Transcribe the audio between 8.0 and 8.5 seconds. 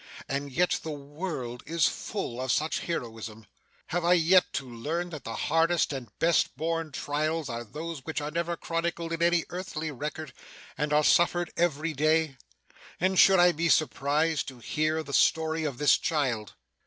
which are